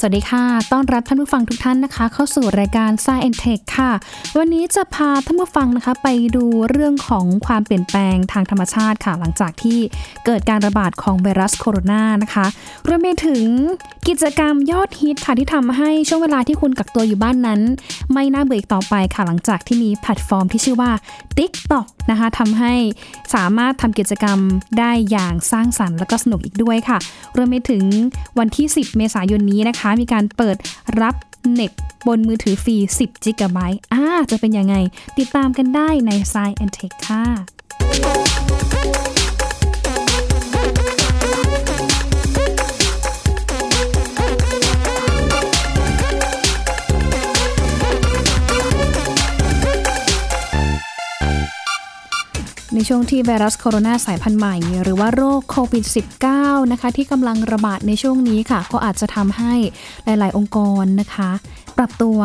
[0.00, 3.90] สวัสดีค่ะ ต้อนรับท่านผู้ฟังทุกท่านนะคะ เข้าสู่รายการ Science Tech ค่ะ
[4.38, 9.78] วันนี้จะพาท่านผู้ฟังนะคะ ไปดูเรื่องของความเปลี่ยนแปลงทางธรรมชาติค่ะ หลังจากที่
[10.26, 12.46] เกิดการระบาดของไวรัสโคโรนานะคะ
[12.88, 13.44] รวมไปถึง
[14.08, 17.60] กิจกรรมยอดฮิตค่ะ ที่ทำให้ช่วงเวลาที่คุณกักตัวอยู่บ้านนั้น
[18.12, 20.90] ไม่น่าเบื่ออีกต่อไปค่ะหลังจากที่มีแพลตฟอร์มที่ชื่อว่า
[21.38, 22.74] TikTok นะคะทำให้
[23.34, 24.38] สามารถทำกิจกรรม
[24.78, 26.98] ได้อย่างสร้างสรรค์และก็สนุกอีกด้วยค่ะ
[27.36, 27.84] รวมไปถึง
[28.38, 30.56] วันที่ 10 เมษายนนี้นะคะ มีการเปิด
[31.00, 31.14] รับ
[31.52, 31.72] เน็ต
[32.06, 33.26] บนมือถือฟรี 10 g
[33.56, 33.58] b
[33.92, 34.74] อ่าจะเป็นยังไง
[35.18, 37.24] ติดตามกันได้ใน Science and Tech ค่ะ
[52.90, 55.84] ช่วงที่ไวรัสโคโรนาสายพันธุ์ใหม่ หรือว่าโรคโควิด
[56.28, 59.54] -19 นะคะที่กำลังระบาดในช่วงนี้ค่ะ ก็อาจจะทำให้
[60.04, 61.30] หลาย ๆ องค์กรนะคะ
[61.78, 62.18] ปรับตัว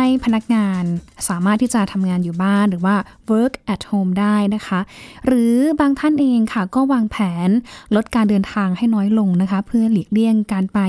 [0.00, 0.82] ให้พนักงาน
[1.28, 2.96] สามารถที่จะทำงานอยู่บ้านหรือว่า
[3.30, 4.80] work at home ได้นะคะ
[5.26, 7.48] หรือบางท่านเองค่ะก็วางแผน
[7.94, 10.80] ลดการเดินทางให้น้อยลงนะคะ เพื่อหลีกเลี่ยงการไป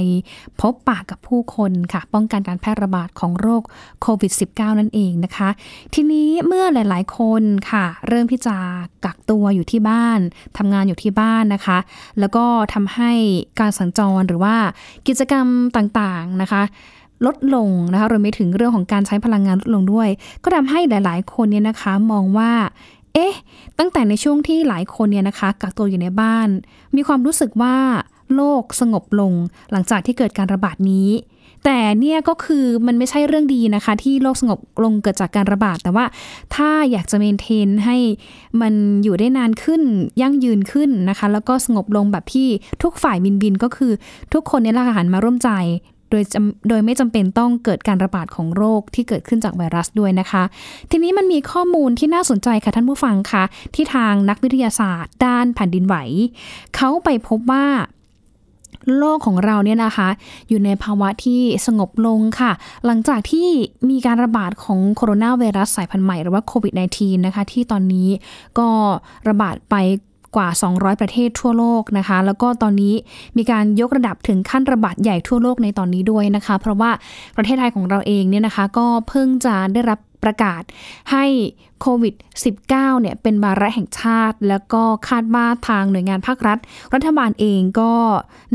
[0.61, 3.63] พบปะกับผู้คนค่ะ ป้องกันการแพร่ระบาดของโรค
[4.02, 5.49] โควิด -19 นั่นเองนะคะ
[5.93, 8.55] ทีนี้เมื่อหลาย ๆ คนค่ะ เริ่มที่จะ
[9.05, 10.19] กักตัวอยู่ที่บ้าน
[10.57, 11.77] ทำงานอยู่ที่บ้านนะคะ
[12.19, 13.11] แล้วก็ทำให้
[13.59, 14.55] การสัญจรหรือว่า
[15.07, 16.63] กิจกรรมต่างๆนะคะ
[17.25, 20.09] ลดลงนะคะรวมไปถึงเรื่องของการใช้พลังงานลดลงด้วย
[20.44, 22.52] ก็ทำให้หลาย ๆ คนเนี่ยนะคะมองว่า
[23.14, 23.34] เอ๊ะ
[23.80, 26.48] ตั้งแต่ในช่วงที่หลายคนเนี่ยนะคะกักตัวอยู่ในบ้าน
[26.95, 27.76] มีความรู้สึกว่า
[28.36, 29.34] โลกสงบลง
[29.72, 31.09] หลังจากที่เกิดการระบาดนี้
[31.66, 36.06] แต่เนี่ยก็คือมันไม่ใช่เรื่องดีนะคะ ที่โลกสงบลงเกิดจากการระบาด แต่ว่า
[36.56, 37.98] ถ้าอยากจะเมนเทนให้
[38.61, 38.73] มัน
[39.04, 39.81] อยู่ได้นานขึ้น
[40.22, 42.48] ยั่งยืนขึ้นนะคะ แล้วก็สงบลงแบบที่
[42.83, 43.92] ทุกฝ่ายบินบินก็คือ
[44.33, 45.50] ทุกคนเนี่ยละหันมาร่วมใจ
[46.09, 46.23] โดย
[46.69, 50.43] โดยไม่จำเป็นต้องเกิดการระบาดของโรคที่เกิดขึ้นจากไวรัสด้วยนะคะ
[50.92, 53.43] ทีนี้มันมีข้อมูลที่น่าสนใจค่ะท่านผู้ฟังคะ
[53.75, 55.95] ที่ทางนักวิทยาศาสตร์ ด้านแผ่นดินไหว
[56.75, 57.65] เขาไปพบว่า
[58.98, 60.09] โลกของเราเนี่ยนะคะ
[60.49, 62.52] อยู่ในภาวะที่สงบลงค่ะ
[62.86, 63.48] หลังจากที่
[63.89, 68.09] มีการระบาดของโคโรนาไวรัสสายพันธุ์ใหม่หรือว่าโควิด -19 นะคะ ที่ตอนนี้
[68.59, 68.69] ก็
[69.30, 69.75] ระบาดไป
[70.36, 72.94] กว่า 200 ประเทศทั่วโลกนะคะ แล้วก็ตอนนี้
[73.38, 76.92] มีการยกระดับถึงขั้นระบาดใหญ่ทั่วโลกในตอนนี้ด้วยนะคะ เพราะว่า
[77.38, 80.64] ประเทศไทยของเราเองเนี่ยนะคะ ก็เพิ่งจะได้รับประกาศ
[81.12, 81.26] ให้
[81.82, 82.16] โควิด
[82.54, 82.67] -19
[83.02, 86.58] เนี่ยเป็นบาระแห่งชาติ แล้วก็คาดว่าทางหน่วยงานภาครัฐ
[86.94, 87.94] รัฐบาลเองก็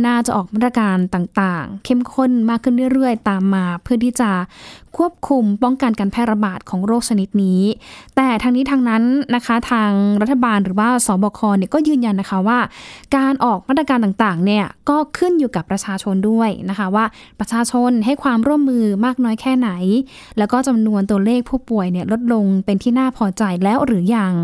[0.06, 4.30] น่าจะออกมาตรการต่างๆ เข้มข้นมากขึ้นเรื่อยๆ ตามมา เพื่อที่จะ
[4.96, 7.62] ควบคุมป้องกันการแพร่ระบาดของโรคชนิดนี้
[8.16, 9.02] แต่ทางนี้ทางนั้น
[9.34, 9.90] นะคะทาง
[10.22, 12.58] รัฐบาลหรือว่าสบคเนี่ยก็ยืนยันนะคะว่า
[13.16, 17.04] การออกมาตรการต่างๆเนี่ยก็ขึ้นอยู่กับประชาชนด้วยนะคะว่า
[17.40, 19.70] ประชาชนให้ความร่วมมือมากน้อยแค่ไหน
[20.38, 24.34] แล้วก็จำนวนตัวเลขผู้ป่วยเนี่ยลดลงเป็นที่น่าพอใจแล้วหรือยัง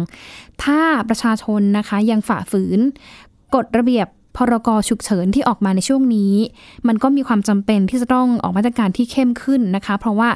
[0.62, 2.80] ถ้าประชาชนนะคะยังฝ่าฝืน
[3.54, 6.34] กฎระเบียบพรกฉุกเฉินที่ออกมาในช่วงนี้
[6.88, 10.30] มันก็มีความจำเป็นที่จะต้องออกมาตรการที่เข้มขึ้นนะคะ เพราะว่า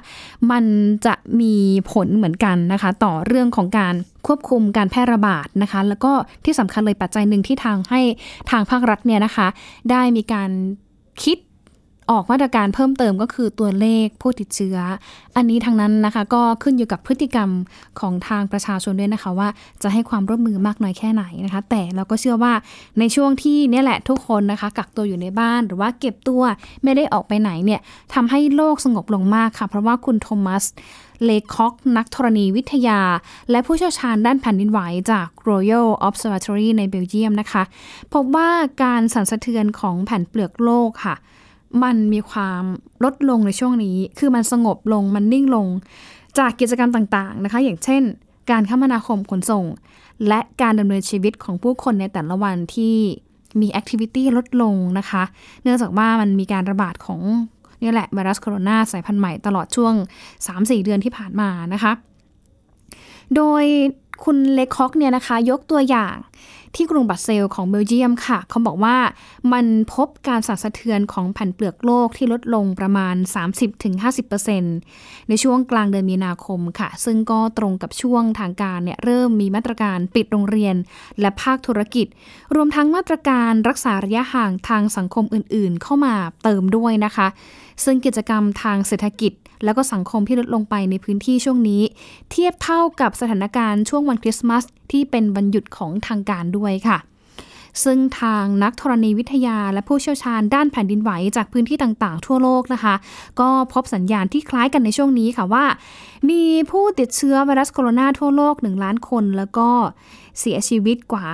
[0.50, 0.64] มัน
[1.06, 1.54] จะมี
[1.92, 3.94] ผลเหมือนกันนะคะ ต่อเรื่องของการ
[4.26, 6.12] ควบคุมการแพร่ระบาดนะคะ แล้วก็
[6.44, 8.00] ที่สำคัญเลยปัจจัยหนึ่งที่ทางให้
[8.50, 9.46] ทางภาครัฐเนี่ยนะคะ
[9.90, 10.50] ได้มีการ
[11.22, 11.38] คิด
[12.10, 14.76] ออกมาตรการเพิ่มเติมก็คือตัวเลขผู้ติดเชื้อ
[15.36, 17.50] อันนี้ทางนั้นนะคะ ก็ขึ้นอยู่กับพฤติกรรม
[18.00, 19.48] ของทางประชาชนด้วยนะคะ ว่า
[19.82, 22.52] จะให้ความร่วมมือมากน้อยแค่ไหนนะคะ แต่เราก็เชื่อว่า
[22.98, 26.42] ในช่วงที่นี่แหละทุกคนนะคะ กักตัวอยู่ในบ้านหรือว่าเก็บตัว
[26.82, 27.80] ไม่ได้ออกไปไหนเนี่ย
[28.14, 30.64] ทำให้โลกสงบลงมากค่ะ เพราะว่าคุณโทมัส
[31.24, 33.00] เลคอกนักธรณีวิทยา
[33.50, 37.62] และผู้เชี่ยวชาญด้านแผ่นดินไหวจาก Royal Observatory ในเบลเยียมนะคะ
[38.12, 38.50] พบว่า
[38.82, 41.14] การสั่นสะเทือนของแผ่นเปลือกโลกค่ะ
[41.82, 42.64] มันมีความ
[43.04, 45.68] ลดลงในช่วงนี้ คือมันสงบลงมันนิ่งลง
[46.38, 48.02] จากกิจกรรมต่างๆนะคะ อย่างเช่น
[48.50, 49.64] การคมนาคมขนส่ง
[50.28, 52.96] และการดำเนินชีวิตของผู้คนในแต่ละวันที่
[53.60, 55.22] มีแอคทิวิตี้ลดลงนะคะ
[55.62, 57.20] เนื่องจากว่ามันมีการระบาดของ
[57.82, 59.94] นี่แหละไวรัสโคโรนาสายพันธุ์ใหม่ตลอดช่วง
[60.38, 61.92] 3-4 เดือนที่ผ่านมานะคะ
[63.36, 63.64] โดย
[64.24, 66.16] คุณเลคอกเนี่ยนะคะยกตัวอย่าง
[66.76, 68.96] ที่กรุงบัสเซลของเบลเยียมค่ะ เขาบอกว่า
[69.52, 73.16] มันพบการสั่นสะเทือนของแผ่นเปลือกโลกที่ลดลงประมาณ
[74.42, 80.74] 30-50%ในช่วงกลางเดือนมีนาคมค่ะ ซึ่งก็ตรงกับช่วงทางการเนี่ยเริ่มมีมาตรการปิดโรงเรียน
[81.20, 82.06] และภาคธุรกิจ
[82.54, 87.26] รวมทั้งมาตรการรักษาระยะห่างทางสังคมอื่น ๆ เข้ามาเติมด้วยนะคะ
[87.84, 89.32] ซึ่งกิจกรรมทางเศรษฐกิจ
[89.64, 91.82] แล้วก็สังคมที่ลดลงไปในพื้นที่ช่วงนี้
[92.30, 96.98] เทียบเท่ากับสถานการณ์ช่วงวันคริสต์มาสที่เป็นวันหยุดของทางการด้วยค่ะ
[97.84, 102.94] ซึ่งทางนักธรณีวิทยาและผู้เชี่ยวชาญด้านแผ่นดินไหวจากพื้นที่ต่างๆ ทั่วโลกนะคะ
[103.40, 105.64] ก็พบสัญญาณที่คล้ายกันในช่วงนี้ค่ะว่า
[106.30, 109.68] มีผู้ติดเชื้อไวรัสโคโรนาทั่วโลก 1 ล้านคนแล้วก็
[110.40, 111.24] เสียชีวิตกว่า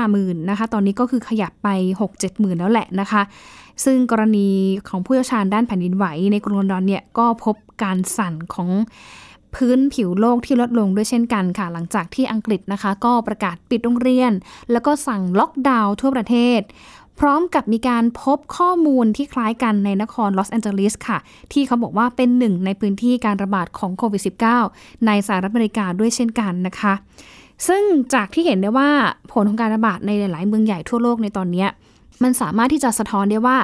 [0.00, 1.68] 50,000นะคะ ตอนนี้ก็คือขยับไป
[2.00, 3.22] 6-7หมื่นแล้วแหละนะคะ
[3.84, 4.48] ซึ่งกรณี
[4.88, 8.68] ของผู้เชี่ยวชาญด้านแผ่นดินไหวในกรุงลอนดอนเนี่ยก็พบการสั่นของ
[9.54, 14.32] พื้นผิวโลกที่ลดลงด้วยเช่นกันค่ะ หลังจากที่อังกฤษนะคะ ก็ประกาศปิดโรงเรียน
[14.72, 16.60] แล้วก็สั่งล็อกดาวน์ทั่วประเทศ
[17.20, 21.18] พร้อมกับมีการพบข้อมูลที่คล้ายกันในนครลอสแอนเจลิสค่ะ
[21.52, 24.22] ที่เขาบอกว่าเป็นหนึ่งในพื้นที่การระบาดของโควิด
[24.64, 26.94] -19 ในสหรัฐอเมริกาด้วยเช่นกันนะคะ
[27.68, 27.82] ซึ่ง
[28.14, 28.90] จากที่เห็นได้ว่า
[29.32, 31.66] ผลของการระบาดในหลาย ๆ เมืองใหญ่ทั่วโลกในตอนนี้
[32.22, 33.58] มันสามารถที่จะสะท้อนได้ว่า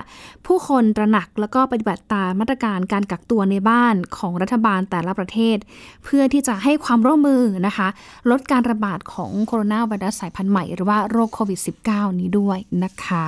[0.47, 5.57] ผู้คนตระหนักแล้วก็ปฏิบัติตามมาตรการการกักตัวในบ้านของรัฐบาลแต่ละประเทศ
[6.05, 7.89] เพื่อที่จะให้ความร่วมมือนะคะ
[8.31, 13.27] ลดการระบาดของโคโรนาไวรัสสายพันธุ์ใหม่ หรือว่าโรคโควิด -19 นี้ด้วยนะคะ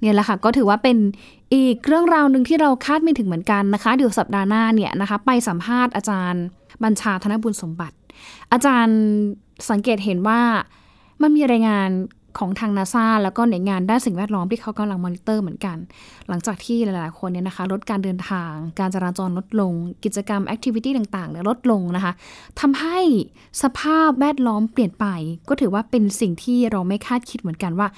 [0.00, 0.96] เนี่ยแหละค่ะก็ถือว่าเป็น
[1.54, 6.42] อีกเรื่องราวหนึ่งที่เราคาดไม่ถึงเหมือนกันนะคะ เดี๋ยวสัปดาห์หน้าเนี่ยนะคะ ไปสัมภาษณ์อาจารย์
[6.84, 7.96] บัญชาธนบุญสมบัติ
[8.52, 8.98] อาจารย์
[9.70, 10.40] สังเกตเห็นว่า
[11.22, 11.88] มันมีรายงาน
[12.38, 15.76] ของทางนาซาแล้วก็หน่วยงานด้านสิ่งแวดล้อมที่เขากำลังมอนิเตอร์เหมือนกัน
[16.28, 19.72] หลังจากที่หลาย ๆ คนเนี่ยนะคะลดการเดินทาง การจราจรลดลง
[20.04, 22.12] กิจกรรม activity ต่างๆเนี่ยลดลงนะคะ
[22.60, 22.98] ทำให้
[23.62, 25.06] สภาพแวดล้อมเปลี่ยนไป
[25.48, 27.88] ก็ถือว่าเป็นสิ่งที่เราไม่คาดคิดเหมือนกันว่า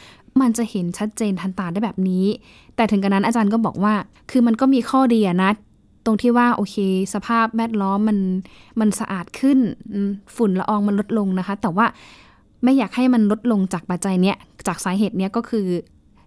[0.40, 2.25] มันจะเห็นชัดเจนทันตาได้แบบนี้
[2.76, 3.94] แต่ถึงกระนั้นอาจารย์ก็บอกว่า
[4.30, 5.50] คือมันก็มีข้อดีนะ
[6.06, 6.76] ตรงที่ว่าโอเค
[7.14, 8.19] สภาพแวดล้อมมัน
[8.80, 9.58] มันสะอาดขึ้น
[10.37, 11.87] ฝุ่นละอองมันลดลงนะคะ แต่ว่า
[12.64, 15.66] ไม่อยากให้มันลดลงจากปัจจัยเนี้ยจากสาเหตุเนี้ยก็คือ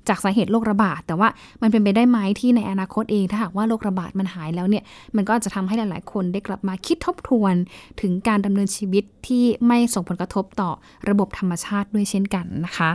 [0.09, 1.29] จากสาเหตุโรคระบาด แต่ว่า
[1.61, 4.83] มันเป็นไปได้ไหมที่ในอนาคตเองถ้าหากว่าโรคระบาดมันหายแล้วเนี่ย
[5.15, 7.53] มันก็จะทำให้หลาย ๆ คนได้กลับมาคิดทบทวน
[8.01, 10.69] ถึงการดำเนินชีวิตที่ไม่ส่งผลกระทบต่อ
[11.09, 12.91] ระบบธรรมชาติด้วยเช่นกันนะคะ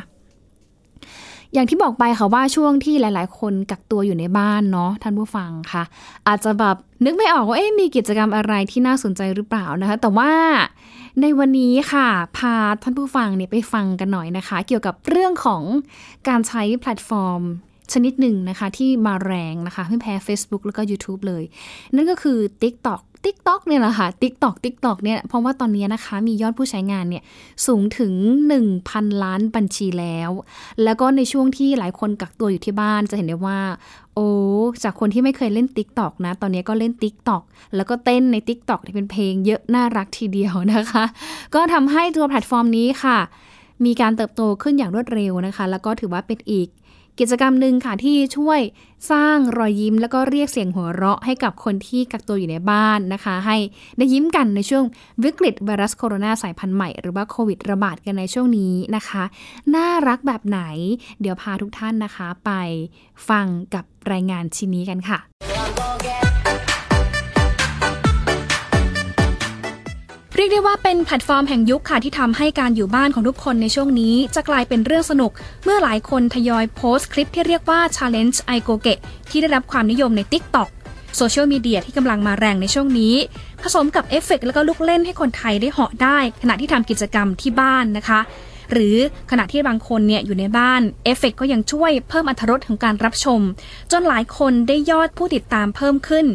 [1.52, 5.84] อย่างที่บอกไปค่ะว่าช่วงที่หลาย ๆ คนกักตัวอยู่ในบ้านเนาะท่านผู้ฟังค่ะ
[6.28, 10.30] อาจจะแบบนึกไม่ออกว่าเอ๊ะมีกิจกรรมอะไรที่น่าสนใจหรือเปล่านะคะ แต่ว่า
[11.20, 15.62] ในวันนี้ค่ะ พาท่านผู้ฟังเนี่ยไปฟังกันหน่อยนะคะ เกี่ยวกับเรื่องของ
[16.28, 17.42] การใช้แพลตฟอร์ม
[17.92, 21.44] ชนิดหนึ่งนะคะ ที่มาแรงนะคะไม่แพ้ Facebook แล้วก็ YouTube เลย
[21.94, 27.22] นั่นก็คือ TikTok TikTok เนี่ยแหละค่ะ TikTok TikTok เนี่ยเพราะว่าตอนนี้นะคะ มียอดผู้ใช้งานเนี่ย
[27.66, 28.12] สูงถึง
[28.68, 30.30] 1,000 ล้านบัญชีแล้ว
[30.84, 33.60] แล้วก็ในช่วงที่หลายคนกักตัวอยู่ที่บ้านจะเห็นได้ว่า
[34.14, 34.28] โอ้
[34.84, 37.42] จากคนที่ไม่เคยเล่น TikTok นะ ตอนนี้ก็เล่น TikTok
[37.76, 41.04] แล้วก็เต้นใน TikTok เป็นเพลงเยอะน่ารักทีเดียวนะคะ
[41.54, 43.18] ก็ทำให้ตัวแพลตฟอร์มนี้ค่ะ
[43.84, 46.68] มีการเติบโตขึ้นอย่างรวดเร็วนะคะ แล้วก็ถือว่าเป็นอีก
[47.20, 48.60] กิจกรรมหนึ่งค่ะที่ช่วย
[49.10, 53.56] สร้างรอยยิ้ม แล้วก็เรียกเสียงหัวเราะให้กับคนที่กักตัวอยู่ในบ้านนะคะ ให้
[53.98, 54.84] ได้ยิ้มกันในช่วง
[55.24, 59.22] วิกฤตไวรัสโคโรนาสายพันธุ์ใหม่ หรือว่าโควิดระบาดกันในช่วงนี้นะคะ
[59.74, 60.60] น่ารักแบบไหน
[61.20, 62.50] เดี๋ยวพาทุกท่านนะคะ ไป
[63.28, 65.18] ฟังกับรายงานชิ้นนี้กันค่ะ
[70.44, 75.30] เรียกได้ว่าเป็นแพลตฟอร์มแห่งยุคค่ะที่ทำให้การอยู่บ้านของทุกคนในช่วงนี้ จะกลายเป็นเรื่องสนุก
[75.64, 78.94] เมื่อหลายคนทยอยโพสต์คลิปที่เรียกว่า Challenge i g o g e
[79.30, 80.68] ที่ได้รับความนิยมใน TikTok
[81.16, 83.14] โซเชียลมีเดียที่กำลังมาแรงในช่วงนี้
[83.62, 88.20] ผสมกับเอฟเฟกแล้วก็ลูกเล่นให้คนไทยได้เหาะได้ ขณะที่ทำกิจกรรมที่บ้านนะคะ
[88.72, 88.96] หรือ
[89.30, 93.40] ขณะที่บางคนเนี่ยอยู่ในบ้านเอฟเฟกก็ยังช่วยเพิ่มอรรถรสของการรับชม
[93.92, 96.26] จนหลายคนได้ยอดผู้ติดตามเพิ่มขึ้น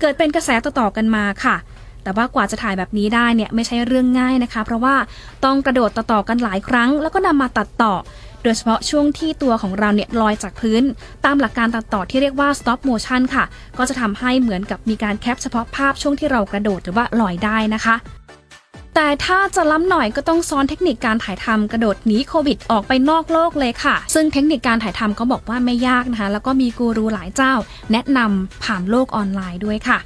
[0.00, 1.56] เกิดเป็นกระแสต่อๆกันมาค่ะ
[2.04, 4.94] แต่ว่ากว่าจะถ่ายแบบนี้ได้เนี่ยไม่ใช่เรื่องง่ายนะคะ เพราะว่า
[5.44, 7.94] ต้องกระโดดต่อๆกันหลายครั้ง แล้วก็นำมาตัดต่อ
[8.42, 10.82] โดยเฉพาะช่วงที่ตัวของเราเนี่ยลอยจากพื้น
[11.24, 13.44] ตามหลักการตัดต่อที่เรียกว่า stop motion ค่ะ
[13.78, 17.96] ก็จะทำให้เหมือนกับมีการแคปเฉพาะภาพช่วงที่เรากระโดดหรือว่าลอยได้นะคะ
[18.94, 27.52] แต่ถ้าจะล้ำหน่อยก็ต้องซ้อนเทคนิคการถ่ายทำกระโดดหนีโควิดออกไปนอกโลกเลยค่ะ ซึ่งเทคนิคการถ่ายทำเขาบอกว่าไม่ยากนะคะ แล้วก็มีกูรูหลายเจ้า
[27.92, 29.98] แนะนำผ่านโลกออนไลน์ด้วยค่ะ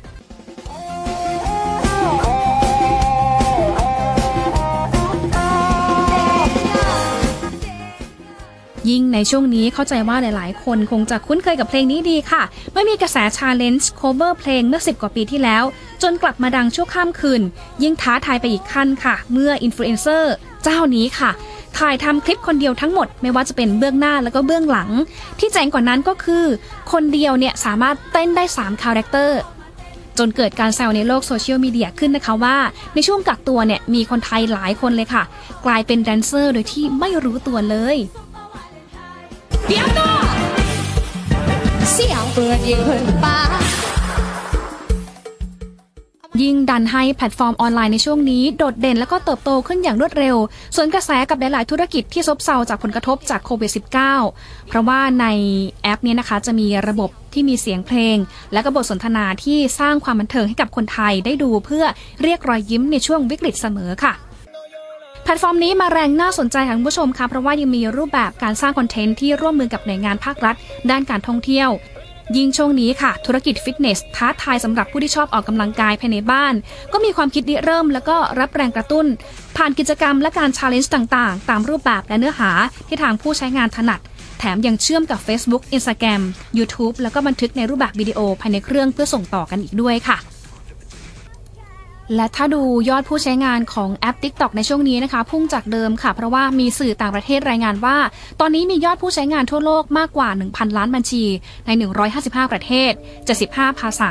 [8.89, 12.43] ยิ่งในช่วงนี้เข้าใจว่าหลายๆ คนคงจะคุ้นเคยกับเพลงนี้ดีค่ะ
[12.73, 15.65] เมื่อมีกระแสชาเลนจ์ cover เพลงเมื่อ 10 กว่าปีที่แล้ว
[16.03, 17.43] จนกลับมาดังชั่วข้ามคืน
[17.83, 21.31] ยิ่งท้าทายไปอีกขั้นค่ะ เมื่ออินฟลูเอนเซอร์เจ้านี้ค่ะ
[21.79, 24.91] ถ่ายทำคลิปคนเดียวทั้งหมดไม่ว่าจะเป็นเบื้องหน้าแล้วก็เบื้องหลัง
[25.39, 26.45] ที่แจ๋งกว่านั้นก็คือ
[26.93, 29.41] คนเดียวเนี่ยสามารถเต้นได้3คาแรคเตอร์
[30.19, 32.57] จนเกิดการแซวในโลกโซเชียลมีเดียขึ้นนะคะว่า
[32.95, 35.23] ในช่วงกักตัวเนี่ยมีคนไทยหลายคนเลยค่ะ
[35.65, 37.97] กลายเป็นแดนเซอร์โดยที่ไม่รู้ตัวเลย
[39.69, 40.11] เดี๋ยวก็
[41.93, 43.39] เสียงเปิดยิงเพิ่นปา
[46.43, 50.37] ยิ่งดันให้แพลตฟอร์มออนไลน์ในช่วงนี้ โดดเด่นแล้วก็เติบโตขึ้นอย่างรวดเร็ว
[50.77, 55.27] ส่วนกระแสกับหลาย ๆ ธุรกิจที่ซบเซาจากผลกระทบจากโควิด -19 เพราะว่าใน
[55.83, 58.17] แอปนี้นะคะ จะมีระบบที่มีเสียงเพลง
[58.53, 61.85] และก็บทสนทนาที่สร้างความบันเทิงให้กับคนไทยได้ดูเพื่อ
[62.23, 64.15] เรียกรอยยิ้มในช่วงวิกฤตเสมอค่ะ
[65.31, 70.55] แพลตฟอร์มนี้มาแรงน่าสนใจค่ะคุณผู้ชมค่ะเพราะว่ายังมีรูปแบบการสร้างคอนเทนต์ที่ร่วมมือกับหน่วยงานภาครัฐ
[70.91, 71.69] ด้านการท่องเที่ยว
[72.37, 76.55] ยิ่งช่วงนี้ค่ะ ธุรกิจฟิตเนสท้าทายสำหรับผู้ที่ชอบออกกำลังกายภายในบ้าน
[76.93, 79.07] ก็มีความคิดริเริ่มแล้วก็รับแรงกระตุ้น
[79.57, 82.51] ผ่านกิจกรรมและการชาเลนจ์ต่างๆ ตามรูปแบบและเนื้อหา
[82.89, 84.01] ที่ทางผู้ใช้งานถนัด
[84.39, 86.23] แถมยังเชื่อมกับ Facebook Instagram
[86.59, 90.19] YouTube แล้วก็บันทึกในรูปแบบวิดีโอภายในเครื่องเพื่อส่งต่อกันอีกด้วยค่ะ
[92.17, 97.97] และถ้าดูยอดผู้ใช้งานของแอป TikTok ในช่วงนี้นะคะ พุ่งจากเดิมค่ะ เพราะว่ามีสื่อต่างประเทศรายงานว่า
[98.41, 101.25] ตอนนี้มียอดผู้ใช้งานทั่วโลกมากกว่า 1,000 ล้านบัญชี
[101.67, 101.71] ใน
[102.13, 102.93] 155 ประเทศ
[103.37, 104.11] 75 ภาษา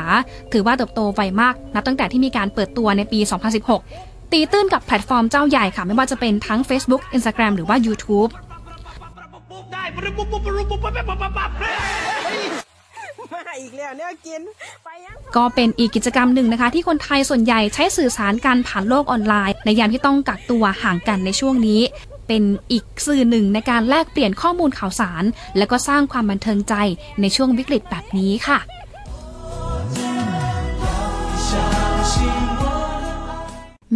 [0.52, 3.20] ถือว่าเติบโตไวมาก นับตั้งแต่ที่มีการเปิดตัวในปี
[3.76, 8.30] 2016 ตีตื้นกับแพลตฟอร์มเจ้าใหญ่ค่ะ ไม่ว่าจะเป็นทั้ง Facebook Instagram หรือว่า YouTube
[13.32, 14.42] มาอีกแล้วเนี่ยกิน
[14.84, 21.80] ไปยังก็เป็นอีกกิจกรรมหนึ่งนะคะ ที่คนไทยส่วนใหญ่ใช้สื่อสารกันผ่านโลกออนไลน์ ในยามที่ต้องกักตัวห่างกันในช่วงนี้
[22.28, 22.42] เป็น
[22.72, 25.24] อีกสื่อหนึ่งในการแลกเปลี่ยนข้อมูลข่าวสาร
[25.58, 26.74] และก็สร้างความบันเทิงใจ
[27.20, 28.58] ในช่วงวิกฤตแบบนี้ค่ะ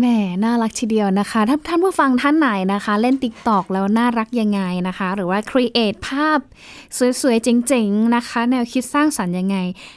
[0.02, 0.12] แหม
[0.44, 6.38] น่ารักทีเดียวนะคะถ้าท่านผู้ฟังท่านไหนนะคะ เล่น Tik t o อกแล้วน่ารักยังไงนะคะ หรือว่าครีเอทภาพ
[7.20, 9.56] สวยๆ เจ๋งๆ นะคะ แนวคิดสร้างสรรค์ยังไง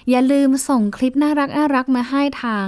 [0.10, 2.66] อย่าลืมส่งคลิปน่ารักน่ารักมาให้ทาง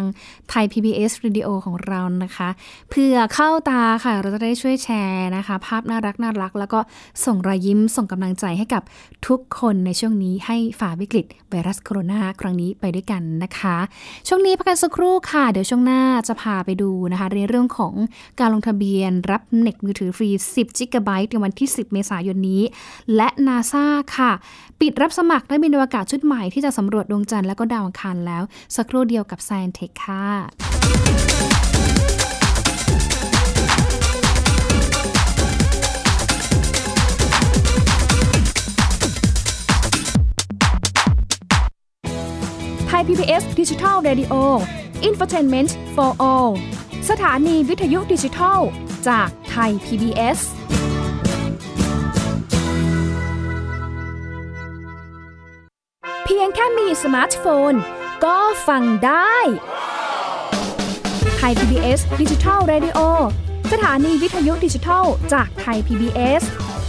[0.50, 2.50] ไทย PBS Radio ของเรานะคะ
[2.90, 6.80] เพื่อเข้าตาค่ะ เราจะได้ช่วยแชร์นะคะ ภาพน่ารักน่ารัก แล้วก็
[7.26, 8.84] ส่งรอยยิ้มส่งกำลังใจให้กับ
[9.28, 13.78] ทุกคนในช่วงนี้ให้ฝ่าวิกฤตไวรัสโคโรนาครั้งนี้ไปด้วยกันนะคะ
[14.28, 17.94] ช่วงนี้พักกันสักครู่ค่ะ เดี๋ยวช่วงหน้าจะพาไปดูนะคะในเรื่องของ
[18.40, 22.62] การลงทะเบียนรับเน็ตมือถือฟรี 10 g b ในวันที่ 10 เมษายนนี้
[23.16, 24.32] และนาซาค่ะ
[24.82, 28.44] ปิดรับสมัครนักบินอวกาศชุดใหม่ที่จะสำรวจดวงจันทร์และก็ดาวอังคารแล้ว
[28.76, 30.28] สักครู่เดียวกับ Science Tech ค่ะ
[42.88, 44.34] ไทย PBS Digital Radio
[45.08, 46.52] Infotainment for All
[47.10, 48.60] สถานีวิทยุดิจิทัล
[49.08, 50.40] จากไทย PBS
[56.26, 57.74] เพียงแค่มีสมาร์ทโฟน
[58.26, 58.38] ก็
[58.68, 59.36] ฟังได้
[61.38, 63.00] ไทย PBS Digital Radio
[63.72, 66.42] สถานีวิทยุดิจิทัล จากไทย PBS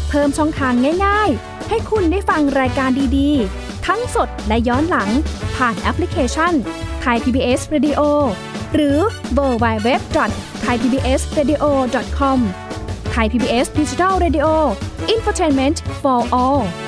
[0.09, 0.73] เพิ่มช่องทาง
[1.07, 5.11] ง่ายๆ ให้คุณได้ฟังรายการดีๆ ทั้งสดและย้อนหลัง
[5.57, 6.53] ผ่านแอปพลิเคชัน
[7.01, 8.01] ไทย PBS Radio
[8.75, 8.99] หรือ
[9.35, 10.01] เวอร์ไบเว็บ
[10.63, 11.65] ไทยพีบีเอสเรดิโอ
[12.19, 12.39] คอม
[13.11, 14.47] ไทยพีบีเอสดิจิทัลเรดิโอ
[15.11, 16.88] อินฟอร์ทนเมนต์ for all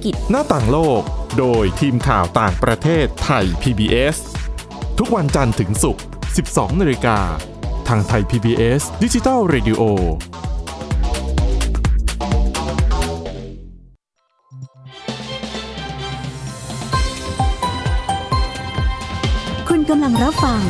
[0.03, 1.01] กิจ หน้าต่างโลก
[1.37, 4.17] โดยทีมข่าวต่างประเทศไทย PBS
[4.97, 6.03] ทุกวันจันทร์ถึงศุกร์
[6.41, 7.19] 12นาฬิกา
[7.87, 9.81] ทางไทย PBS ดิจิทัล Radio
[19.69, 20.63] คุณกำลังรับฟัง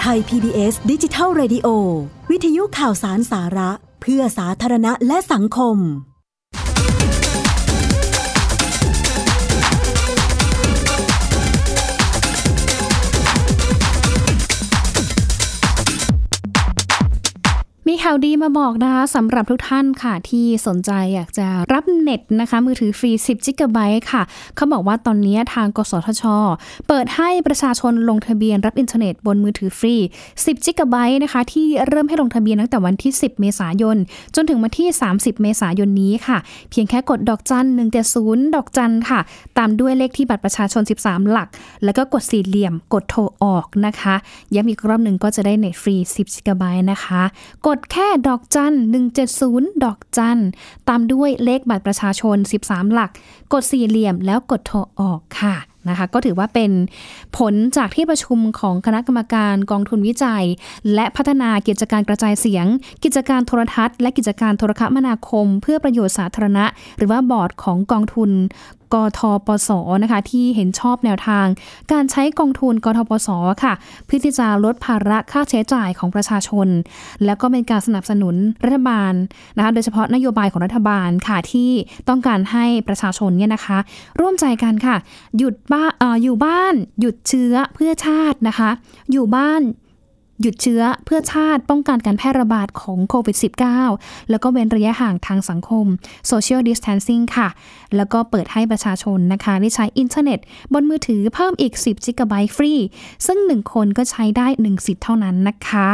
[0.00, 1.68] ไทย PBS ดิจิทัล Radio
[2.30, 5.78] วิทยุข่าวสารสาระ เพื่อสาธารณะและสังคม
[18.10, 23.78] ข่าวดีมาบอกนะคะสำหรับทุกท่านค่ะที่สนใจอยากจะรับเน็ตนะคะ มือถือฟรี 10 g b
[24.10, 24.22] ค่ะ
[24.56, 26.22] เขาบอกว่าตอนนี้ทางกสทช
[26.88, 29.96] เปิดให้ประชาชนลงทะเบียนรับอินเทอร์เน็ตบนมือถือฟรี
[30.34, 33.96] 10 g b นะคะที่เริ่มให้ลงทะเบียนตั้งแต่วันที่ 10 เมษายน
[34.34, 36.38] จนถึงวันที่ 30 เมษายนนี้ค่ะ
[36.70, 39.20] เพียงแค่กดดอกจัน1 7 0ดอกจันค่ะ
[39.58, 41.48] ตามด้วยเลขที่บัตรประชาชน 13 หลัก
[41.84, 44.14] แล้วก็กดสี่เหลี่ยมกดโทรออกนะคะ
[44.54, 47.22] ย้ำอีกรอบหนึ่งก็จะได้เน็ตฟรี 10 g b นะคะ
[47.68, 48.74] กดแค่ค่ดอกจัน
[49.28, 50.38] 170 ดอกจัน
[50.88, 52.36] ตามด้วยเลขบัตรประชาชน
[52.66, 53.10] 13 หลัก
[53.52, 55.54] กดสี่เหลี่ยมแล้วกดโทรออกค่ะ
[55.88, 56.70] นะคะก็ถือว่าเป็น
[57.36, 60.44] ผลจากที่ประชุมของคณะกรรมการกองทุนวิจัย
[60.94, 62.66] และพัฒนากิจการกระจายเสียง
[63.04, 66.64] กิจการโทรทัศน์ และกิจการโทรคมนาคม เพื่อประโยชน์สาธารณะ
[66.98, 68.30] หรือว่าบอร์ดของกองทุน
[68.94, 69.70] กทปส
[70.02, 71.46] นะคะที่เห็นชอบแนวทาง
[71.92, 73.28] การใช้กองทุนกทปส
[73.64, 73.74] ค่ะ
[74.06, 76.68] เพื่อที่จะลดภาระค่าใช้จ่ายของประชาชน
[77.24, 79.12] แล้วก็เป็นการสนับสนุนรัฐบาล
[79.56, 81.70] นะคะโดยเฉพาะนโยบายของรัฐบาลค่ะที่
[82.08, 83.78] ต้องการให้ประชาชนเนี่ยนะคะ
[84.20, 84.96] ร่วมใจกันค่ะ
[85.38, 88.70] หยุดบ้าเอออยู่บ้าน หยุดเชื้อเพื่อชาตินะคะ
[89.12, 89.62] อยู่บ้าน
[90.42, 93.36] หยุดเชื้อเพื่อชาติป้องกันการแพร่ระบาดของโควิด
[93.82, 95.86] -19 แล้วก็เว้นระยะห่างทางสังคม
[96.30, 97.48] Social Distancing ค่ะ
[97.96, 100.38] แล้วก็เปิดให้ประชาชนนะคะ ได้ใช้อินเทอร์เน็ต
[100.72, 102.72] บนมือถือเพิ่มอีก 10 GB ฟรี
[103.26, 105.88] ซึ่ง 1 คนก็ใช้ได้ 1 สิทธิ์เท่านั้นนะคะ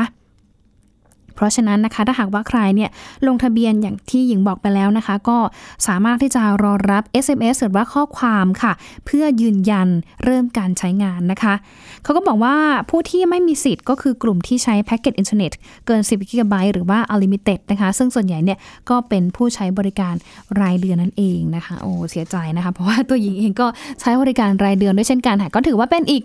[1.34, 2.90] เพราะฉะนั้นนะคะถ้าหากว่าใครเนี่ย
[3.26, 5.38] ลงทะเบียนอย่างที่หญิงบอกไปแล้วนะคะ ก็
[5.86, 8.72] สามารถที่จะรอรับ SMS หรือว่าข้อความค่ะ
[9.06, 9.88] เพื่อยืนยัน
[10.24, 11.54] เริ่มการใช้งานนะคะ
[12.02, 12.56] เขาก็บอกว่า
[12.90, 15.52] ผู้ที่ไม่มีสิทธิ์ก็คือกลุ่มที่ใช้แพ็กเกจอินเทอร์เน็ต
[15.86, 18.58] เกิน 10กิกะไบต์หรือว่า Unlimited นะคะ ซึ่งส่วนใหญ่เนี่ย
[18.90, 20.14] ก็เป็นผู้ใช้บริการ
[20.60, 23.66] รายเดือนนั่นเองนะคะโอ้เสียใจนะคะ เพราะว่าตัวหญิงเองก็
[24.00, 26.22] ใช้บริการรายเดือนด้วยเช่นกันค่ะก็ถือว่าเป็นอีก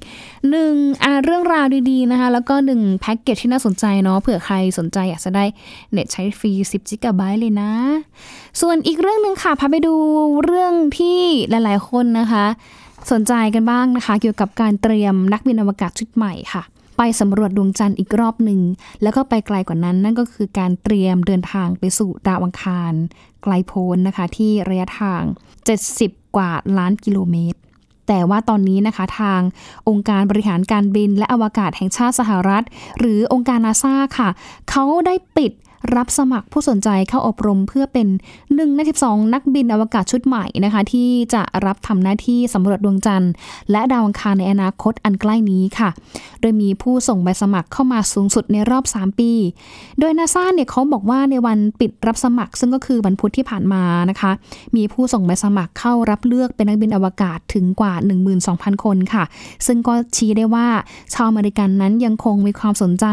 [0.49, 0.73] หนึ่ง
[1.23, 5.45] เรื่องราวดีๆนะคะแล้วก็หนึ่งแพ็กเกจที่น่าสนใจเนาะเผื่อใครสนใจอยากจะได้
[5.91, 7.71] เน็ตใช้ฟรี 10 g b เลยนะ
[8.61, 9.95] ส่วนอีกเรื่องหนึ่งค่ะพาไปดู
[10.45, 12.45] เรื่องที่หลาย ๆ คนนะคะ
[13.11, 16.63] สนใจกันบ้างนะคะ เกี่ยวกับการเตรียมนักบินอวกาศชุดใหม่ค่ะ
[16.97, 18.61] ไปสำรวจดวงจันทร์อีกรอบหนึ่ง
[19.03, 22.93] แล้วก็ไปไกลกว่านั้น นั่นก็คือการเตรียมเดินทางไปสู่ดาวอังคาร
[23.43, 25.21] ไกลโพ้นนะคะ ที่ระยะทาง
[25.79, 27.59] 70 กว่าล้านกิโลเมตร
[28.09, 29.41] แต่ว่าตอนนี้นะคะทาง
[29.89, 32.63] องค์การบริหารการบินและอวกาศแห่งชาติสหรัฐ
[32.99, 34.29] หรือองค์การนาซาค่ะ
[34.69, 35.51] เขาได้ปิด
[35.95, 38.07] รับสมัครผู้สนใจเข้าอบรมเพื่อเป็น
[38.41, 43.31] 1ใน12 นักบินอวกาศชุดใหม่นะคะ ที่จะรับทำหน้าที่สำรวจดวงจันทร์
[43.71, 45.89] และดาวอังคารในอนาคตอันใกล้นี้ค่ะ
[46.41, 49.31] โดยมีผู้ส่งใบสมัครเข้ามาสูงสุดในรอบ 3 ปี
[49.99, 54.31] โดยนาซาเนี่ยเขาบอกว่าในวันปิดรับสมัคร ซึ่งก็คือวันพุธที่ผ่านมานะคะ
[54.75, 57.93] มีผู้ส่งใบสมัครเข้ารับเลือกเป็นนักบินอวกาศถึงกว่า
[58.39, 59.23] 12,000 คนค่ะ
[59.67, 60.67] ซึ่งก็ชี้ได้ว่า
[61.13, 63.05] ชาวอเมริกันนั้นยังคงมีความสนใจ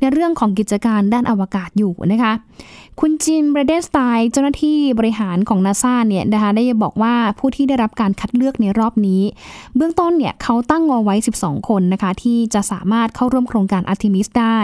[0.00, 2.32] ในเรื่องของกิจการด้านอวกาศอยู่นะคะ
[3.00, 9.22] คุณจิมเบรเดนสไตน์เจ้าหน้าที่บริหารของนาซาเนี่ยนะคะได้บอกว่าผู้ที่ได้รับการคัดเลือกในรอบนี้
[9.76, 14.58] เบื้องต้นเนี่ยเขาตั้งเอาไว้ 12 คนนะคะที่จะสามารถเข้าร่วมโครงการอาร์ทิมิสได้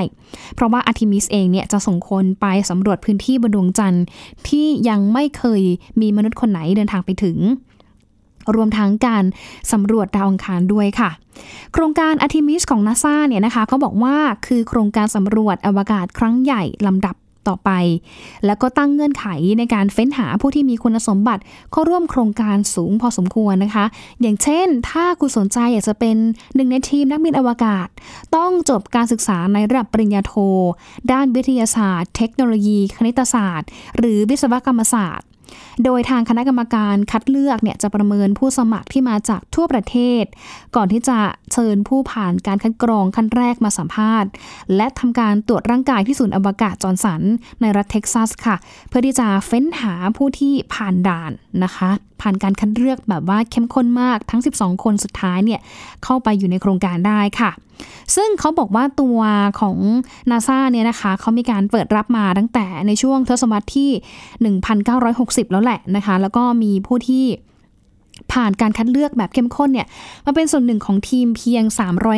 [0.54, 4.04] เพราะว่าอาร์ทิมิสเองเนี่ยจะส่งคนไปสำรวจพื้นที่บนดวงจันทร์
[4.48, 5.62] ที่ยังไม่เคย
[6.00, 7.38] มีมนุษย์คนไหนเดินทางไปถึง
[8.56, 9.24] รวมทั้งการ
[9.72, 11.10] สำรวจดาวอังคารด้วยค่ะ
[11.72, 17.16] โครงการอาร์ทิมิสของนาซาเนี่ยนะคะเขาบอกว่าคือโครงการสำรวจอวกาศครั้งใหญ่ลำดับ
[17.48, 17.70] ต่อไป
[18.46, 19.26] แล้วก็ตั้งเงื่อนไข
[19.58, 23.84] ในการเฟ้นหาผู้ที่มีคุณสมบัติเข้าร่วมโครงการสูงพอสมควรนะคะ
[24.20, 26.16] อย่างเช่น ถ้าคุณสนใจอยากจะเป็น
[26.54, 27.88] หนึ่งในทีมนักบินอวกาศ
[28.36, 30.34] ต้องจบการศึกษาในระดับปริญญาโท
[31.12, 35.28] ด้านวิทยาศาสตร์ เทคโนโลยี คณิตศาสตร์ หรือวิศวกรรมศาสตร์
[35.84, 40.24] โดยทางคณะกรรมการคัดเลือกเนี่ยจะประเมินผู้สมัครที่มาจากทั่วประเทศ
[40.76, 41.18] ก่อนที่จะ
[41.52, 44.30] เชิญผู้ผ่านการคัดกรองขั้นแรกมาสัมภาษณ์
[44.76, 47.22] และทำการตรวจร่างกายที่ศูนย์อวกาศจอร์นสัน
[47.60, 48.56] ในรัฐเท็กซัสค่ะ
[48.88, 51.32] เพื่อที่จะเฟ้นหาผู้ที่ผ่านด่าน
[51.64, 55.60] นะคะ ผ่านการคัดเลือกแบบว่าเข้มข้นมากทั้ง 12 คนสุดท้ายเนี่ย
[56.04, 57.52] เข้าไปอยู่ในโครงการได้ค่ะ
[58.16, 59.18] ซึ่งเขาบอกว่าตัว
[59.60, 59.76] ของ
[60.30, 63.90] นาซาเนี่ยนะคะเขามีการเปิดรับมาตั้งแต่ในช่วงทศวรรษที่
[64.90, 67.24] 1960 แล้วแหละนะคะ แล้วก็มีผู้ที่
[68.32, 69.86] ผ่านการคัดเลือกแบบเข้มข้นเนี่ย
[70.24, 71.64] มาเป็นส่วนหนึ่งของทีมเพียง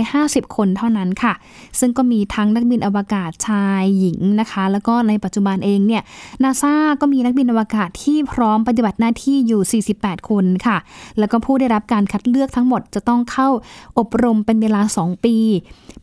[0.01, 1.33] 350 คนเท่านั้นค่ะ
[1.81, 6.03] ซึ่งก็มีทั้งนักบินอวกาศชายหญิงนะคะ แล้วก็ในปัจจุบันเองเนี่ย
[6.43, 10.77] นาซาก็มีนักบินอวกาศที่พร้อมปฏิบัติหน้าที่อยู่ 48 คนค่ะ
[11.19, 13.49] แล้วก็ผู้ได้รับการคัดเลือกทั้งหมดจะต้องเข้า
[13.99, 15.37] อบรมเป็นเวลา 2 ปี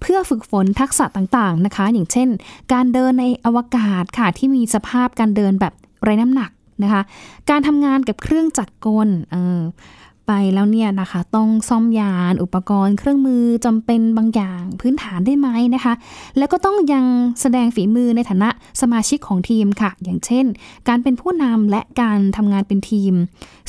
[0.02, 2.30] เพื่อฝึกฝนทักษะต่างๆนะคะ อย่างเช่น
[2.74, 6.52] การเดินในอวกาศค่ะที่มีสภาพการเดินแบบไร้น้ำหนัก
[6.84, 7.02] นะคะ
[7.50, 15.94] การทำงานกับเครื่องจักรกลเไปแล้วเนี่ยนะคะ ต้องซ่อมยาน อุปกรณ์ เครื่องมือจำเป็นบางอย่างพื้นฐานได้ไหมนะคะ
[16.38, 17.06] แล้วก็ต้องยัง
[17.42, 18.50] แสดงฝีมือในฐานะ
[18.82, 20.46] สมาชิกของทีมค่ะ อย่างเช่น
[20.88, 23.14] การเป็นผู้นำและการทำงานเป็นทีม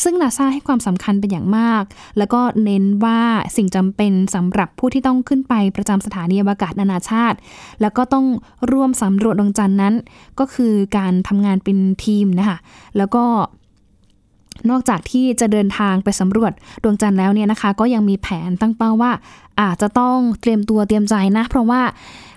[0.03, 1.83] ซึ่งนาซาให้ความสำคัญเป็นอย่างมาก
[2.19, 3.21] แล้วก็เน้นว่า
[3.57, 7.37] สิ่งจำเป็นสำหรับผู้ที่ต้องขึ้นไปประจำสถานีอวกาศนานาชาติ
[7.81, 8.27] แล้วก็ต้อง
[8.73, 9.95] ร่วมสำรวจดวงจันทร์นั้น
[10.39, 12.59] ก็คือการทำงานเป็นทีมนะคะ
[12.97, 13.25] แล้วก็
[14.71, 16.53] นอกจากที่จะเดินทางไปสำรวจ
[16.83, 19.13] ดวงจันทร์แล้วเนี่ยนะคะ ก็ยังมีแผนตั้งเป้าว่า
[19.61, 21.81] อาจจะต้องเตรียมตัวเตรียมใจนะ เพราะว่า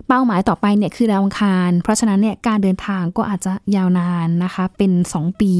[0.10, 5.54] เป้าหมายต่อไปเนี่ยคือดาวอังคาร เพราะฉะนั้นเนี่ยการเดินทางก็อาจจะยาวนานนะคะ เป็น 2 ปี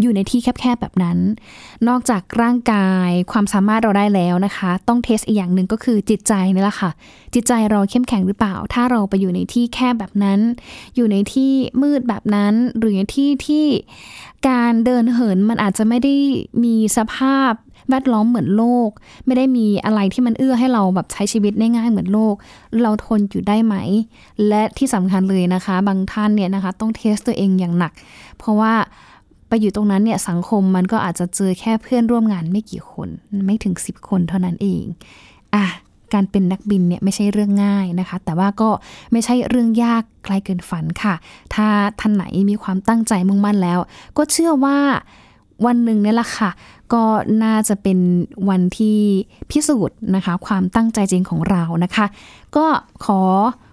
[0.00, 1.18] อยู่ในที่แคบๆแบบนั้น
[1.88, 6.90] นอกจากร่างกายความสามารถเราได้แล้วนะคะ ต้องเทสอีกอย่างหนึ่งก็คือจิตใจนี่แหละค่ะ
[7.34, 10.40] จิตใจเราเข้มแข็งหรือเปล่า ถ้าเราไปอยู่ในที่แคบแบบนั้น
[10.96, 13.66] อยู่ในที่มืดแบบนั้น หรือในที่ที่
[14.48, 16.14] การเดินเหินมันอาจจะไม่ได้
[16.64, 17.52] มีสภาพ
[17.90, 18.90] แวดล้อมเหมือนโลก
[19.26, 22.34] ไม่ได้มีอะไรที่มันเอื้อให้เราแบบใช้ชีวิตได้ง่ายเหมือนโลก
[22.82, 23.74] เราทนอยู่ได้ไหม
[24.48, 27.92] และที่สำคัญเลยนะคะ บางท่านเนี่ยนะคะ ต้องเทสตัวเองอย่างหนัก
[28.38, 28.74] เพราะว่า
[29.48, 33.08] ไปอยู่ตรงนั้นเนี่ยสังคมมันก็อาจจะเจอแค่เพื่อนร่วมงานไม่กี่คน
[33.46, 34.84] ไม่ถึง 10 คนเท่านั้นเอง
[35.54, 35.66] อะ
[36.14, 38.70] การเป็นนักบินเนี่ยไม่ใช่เรื่องง่ายนะคะ แต่ว่าก็
[39.12, 41.14] ไม่ใช่เรื่องยากไกลเกินฝันค่ะ
[41.54, 41.66] ถ้า
[42.00, 43.78] ท่านไหนมีความตั้งใจมุ่งมั่นแล้ว
[44.16, 44.78] ก็เชื่อว่า
[45.66, 46.50] วันหนึ่งเนี่ยแหละค่ะ
[46.92, 47.02] ก็
[47.44, 47.98] น่าจะเป็น
[48.48, 48.98] วันที่
[49.50, 52.06] พิสูจน์นะคะ ความตั้งใจจริงของเรานะคะ
[52.56, 52.66] ก็
[53.04, 53.20] ขอ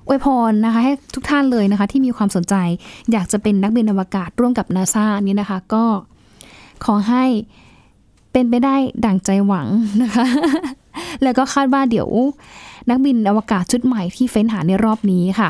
[0.08, 2.56] อวยพรนะคะให้ทุกท่านเลยนะคะ ที่มีความสนใจ
[3.12, 5.84] อยากจะเป็นนักบินอวกาศร่วมกับนาซานี้นะคะ ก็
[6.86, 7.26] ขอให้
[8.32, 9.68] เป็นไปได้ดั่งใจหวัง
[10.04, 10.26] นะคะ
[11.24, 12.10] แล้วก็คาดว่าเดี๋ยว
[12.90, 15.50] นักบินอวกาศชุดใหม่ที่เฟ้นหาในรอบนี้ค่ะ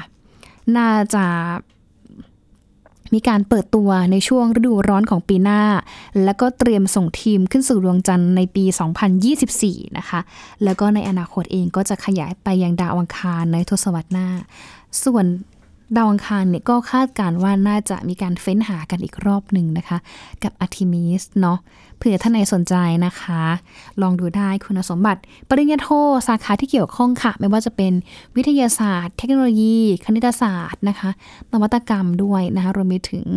[0.78, 1.26] น่าจะ
[3.14, 5.62] มีการเปิดตัวในช่วงฤดูร้อนของปีหน้า
[6.24, 8.64] แล้วก็เตรียมส่งทีมขึ้นสู่ดวงจันทร์ในปี
[9.32, 10.20] 2024 นะคะ
[10.64, 14.28] แล้วก็ในอนาคตเองก็จะขยายไปยังดาวอังคารในทศวรรษหน้า
[15.04, 15.26] ส่วน
[15.96, 19.98] ดาวอังคารเนี่ยก็คาดการณ์ว่าน่าจะมีการเฟ้นหากันอีกรอบหนึ่งนะคะ
[20.44, 21.58] กับอาร์ทิมิสเนาะ
[21.98, 23.42] เผื่อท่านไหนสนใจนะคะ
[24.02, 25.90] ลองดูได้คุณสมบัติ ปริญญาโท
[26.28, 27.94] สาขาที่เกี่ยวข้องค่ะ ไม่ว่าจะเป็น
[28.36, 31.10] วิทยาศาสตร์ เทคโนโลยี คณิตศาสตร์นะคะ
[31.52, 33.28] นวัตกรรมด้วยนะคะ รวมไปถึง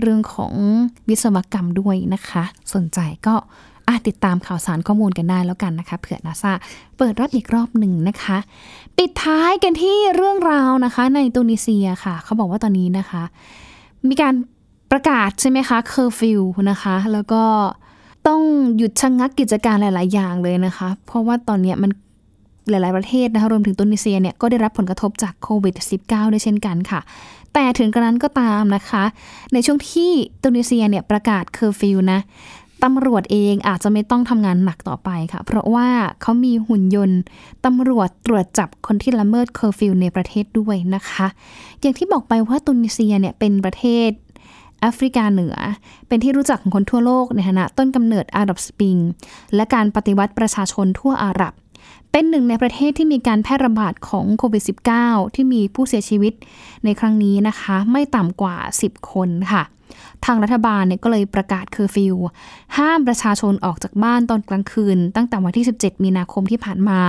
[0.00, 0.52] เรื่องของ
[1.08, 2.42] วิศวกรรมด้วยนะคะ
[2.74, 3.34] สนใจก็
[4.08, 6.52] ติดตามข่าวสารข้อมูลกันได้แล้วกันนะคะเผื่อนาซา
[6.96, 8.38] เปิดรับอีกรอบหนึ่งนะคะ
[8.96, 13.22] ปิดท้ายกันที่เรื่องราวนะคะ ในตุนิเซียค่ะ เขาบอกว่าตอนนี้นะคะ
[14.08, 14.34] มีการ
[14.90, 17.42] ประกาศใช่ไหมคะเคอร์ฟิวนะคะ แล้วก็
[18.26, 18.40] ต้อง
[18.76, 21.90] หยุดชะงักกิจการหลาย ๆ อย่างเลยนะคะ เพราะว่าตอนนี้มัน
[22.70, 27.00] หลาย ๆ ประเทศนะคะรวมถึงตุนิเซียเนี่ยก็ได้รับผลกระทบจากโควิด -19 ด้วยเช่นกันค่ะ
[27.54, 29.04] แต่ถึงกระนั้นก็ตามนะคะ
[29.52, 30.10] ในช่วงที่
[30.42, 32.20] ตุนิเซียเนี่ยประกาศเคอร์ฟิวนะ
[32.82, 35.88] ตำรวจเองอาจจะไม่ต้องทำงานหนักต่อไปค่ะ เพราะว่า
[36.22, 37.20] เขามีหุ่นยนต์
[37.64, 41.26] ตำรวจตรวจจับคนที่ละเมิดเคอร์ฟิวในประเทศด้วยนะคะ
[41.80, 44.10] อย่างที่บอกไปว่าตุนิเซียเนี่ยเป็นประเทศ
[44.80, 45.56] แอฟริกาเหนือ
[46.08, 48.96] เป็นที่รู้จักของคนทั่วโลกในฐานะต้นกำเนิดอาหรับสปริง
[49.54, 51.52] และการปฏิวัติประชาชนทั่วอาหรับ
[52.10, 54.62] เป็นหนึ่งในประเทศที่มีการแพร่ระบาดของโควิด
[55.00, 56.32] -19 ที่มีผู้เสียชีวิต
[56.84, 59.62] ในครั้งนี้นะคะ ไม่ต่ำกว่า 10 คนค่ะ
[60.24, 62.14] ทางรัฐบาลเนี่ยก็เลยประกาศเคอร์ฟิว
[62.78, 67.00] ห้ามประชาชนออกจากบ้านตอนกลางคืน ตั้งแต่วันที่ 17 มีนาคมที่ผ่านมา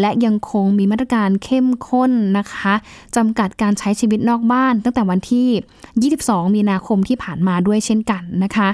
[0.00, 2.74] และยังคงมีมาตรการเข้มข้นนะคะ
[3.16, 8.68] จำกัดการใช้ชีวิตนอกบ้าน ตั้งแต่วันที่ 22 มีนาคมที่ผ่านมาด้วยเช่นกันนะคะ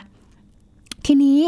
[1.06, 1.40] ทีนี้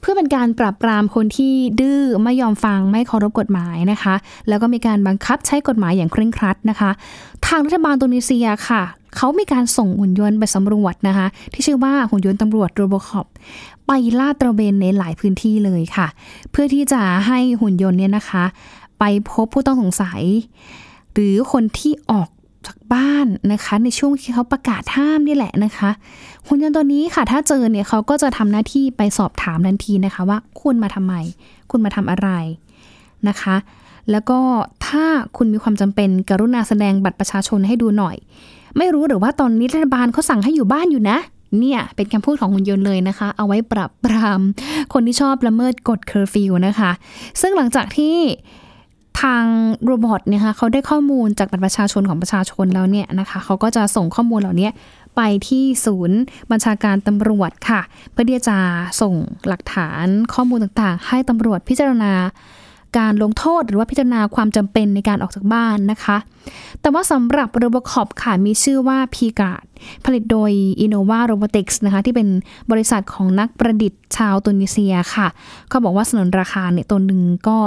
[0.00, 4.14] เพื่อเป็นการปรับปรามคนที่ดื้อไม่ยอมฟังไม่เคารพกฎหมายนะคะ
[4.48, 6.90] แล้วก็มีการบังคับใช้กฎหมายอย่างเคร่งครัดนะคะ
[7.46, 8.82] ทางรัฐบาลตุนิเซียค่ะ
[9.16, 13.26] เขามีการส่งหุ่นยนต์ไปสำรวจนะคะ ที่ชื่อว่าหุ่นยนต์ตำรวจโรบคอป
[13.86, 16.06] ไปลาดตระเวนในหลายพื้นที่เลยค่ะ
[16.50, 18.44] เพื่อที่จะให้หุ่นยนต์เนี่ยนะคะ
[18.98, 20.22] ไปพบผู้ต้องสงสัย
[21.12, 22.28] หรือคนที่ออก
[22.66, 25.90] จากบ้านนะคะ ในช่วงที่เขาประกาศห้ามนี่แหละนะคะ
[26.46, 31.14] หุ่นยนต์ตัวนี้ค่ะ ถ้าเจอเนี่ยเขาก็จะทำหน้าที่ไปสอบถามทันทีนะคะ ว่าคุณมาทำไม
[31.70, 32.28] คุณมาทำอะไร
[33.28, 33.56] นะคะ
[34.10, 34.38] แล้วก็
[34.86, 35.04] ถ้า
[35.36, 38.16] คุณมีความจำเป็นกรุณาแสดงบัตรประชาชนให้ดูหน่อย
[38.78, 41.18] ไม่รู้หรือว่าตอนนี้รัฐบาลเขาสั่งให้อยู่บ้านอยู่นะ
[41.58, 44.40] เนี่ยเป็นคำพูดของหุ่นยนต์เลยนะคะ เอาไว้ปรับปราม
[44.92, 46.90] คนที่ชอบละเมิดกฎเคอร์ฟิวนะคะ
[47.40, 48.16] ซึ่งหลังจากที่
[49.20, 49.44] ทาง
[49.84, 54.68] robot เนี่ยคะเขาได้ข้อมูลจากบัตรประชาชนของประชาชนแล้วเนี่ยนะคะเขาก็จะส่งข้อมูลเหล่านี้
[55.16, 56.18] ไปที่ศูนย์
[56.50, 57.80] บัญชาการตำรวจค่ะ
[58.12, 58.58] เพื่อที่จะ
[59.00, 59.14] ส่ง
[59.48, 62.12] หลักฐานข้อมูลต่างๆ ให้ตำรวจพิจารณา
[62.98, 66.16] การลงโทษหรือว่าพิจารณาความจำเป็นในการออกจากบ้านนะคะ
[66.80, 69.64] แต่ว่าสำหรับ RoboCop ค่ะมีชื่อว่า P-Guard
[70.04, 70.50] ผลิตโดย
[70.84, 72.28] Innova Robotics นะคะที่เป็น
[72.70, 75.26] บริษัทของนักประดิษฐ์ชาวตุนิเซียค่ะ
[75.68, 77.58] เขาบอกว่าสนนราคาเนี่ยตัวหนึ่งก็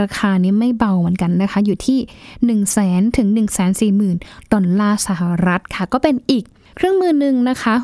[0.00, 1.98] ราคานี้ไม่เบาเหมือนกันนะคะ อยู่ที่
[2.46, 6.44] 1 0 0 0 0แสนถึง 1 4 0 0 0 0 ดอลลาร์สหรัฐค่ะ ก็เป็นอีก
[6.76, 7.74] เครื่องมือหนึ่งนะคะ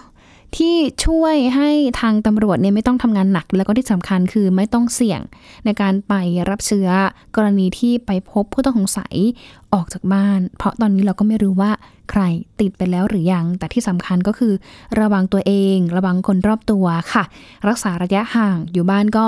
[0.57, 5.21] ที่ช่วยให้ทางตำรวจเนี่ยไม่ต้องทำงานหนัก แล้วก็ที่สำคัญคือไม่ต้องเสี่ยง
[5.65, 6.15] ในการไป
[6.51, 6.89] รับเชื้อ
[7.37, 9.15] กรณีที่ไปพบผู้ต้องสงสัย
[9.75, 11.71] ออกจากบ้าน เพราะตอนนี้เราก็ไม่รู้ว่า
[12.11, 12.23] ใคร
[12.61, 14.53] ติดไปแล้วหรือยัง แต่ที่สำคัญก็คือ
[15.01, 17.25] ระวังตัวเอง ระวังคนรอบตัวค่ะ
[17.69, 19.27] รักษาระยะห่างอยู่บ้านก็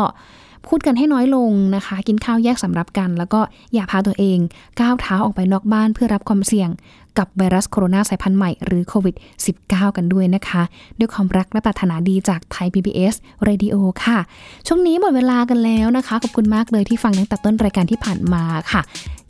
[0.68, 3.40] พูดกันให้น้อยลงนะคะ กินข้าวแยกสำรับกัน แล้วก็
[3.74, 4.38] อย่าพาตัวเอง
[4.80, 6.70] ก้าวเท้าออกไปนอกบ้านเพื่อรับความเสี่ยง
[7.18, 9.14] กับไวรัสโคโรนาสายพันธุ์ใหม่หรือโควิด
[9.54, 10.62] -19 กันด้วยนะคะ
[10.98, 13.14] ด้วยความรักและปรารถนาดีจากไทย PBS
[13.48, 13.74] Radio
[14.04, 14.18] ค่ะ
[14.66, 18.80] ช่วงนี้หมดเวลากันแล้วนะคะ ขอบคุณมากเลยที่ฟังตั้งแต่ต้นรายการที่ผ่านมาค่ะ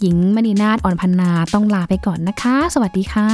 [0.00, 3.28] หญิงมณีนาฏอ่อนพันนาต้องลาไปก่อนนะคะ สวัสดีค่ะ